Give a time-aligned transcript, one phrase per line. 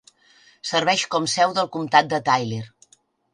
[0.69, 2.63] Serveix com seu del comptat de Tyler.